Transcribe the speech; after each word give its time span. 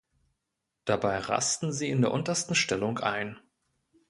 Dabei 0.85 1.19
rasten 1.19 1.71
sie 1.71 1.91
in 1.91 2.01
der 2.01 2.11
untersten 2.11 2.55
Stellung 2.55 2.97
ein. 2.97 3.39